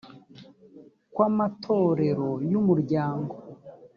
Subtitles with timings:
[1.13, 3.35] kw amatorero y umuryango